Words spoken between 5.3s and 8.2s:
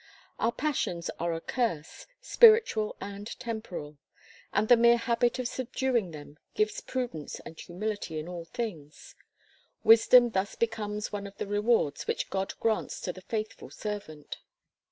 of subduing them gives prudence and humility